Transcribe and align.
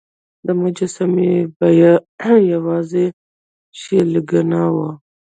د 0.45 0.47
مجسمې 0.61 1.33
بیه 1.57 1.93
یوازې 2.53 3.05
څو 3.13 3.19
شیلینګه 3.81 4.63
وه. 4.75 4.89